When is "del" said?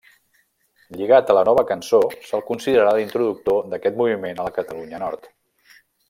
4.97-5.05